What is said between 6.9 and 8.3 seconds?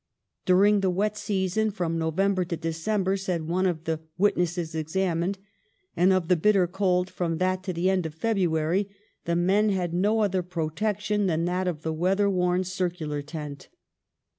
from that to the end of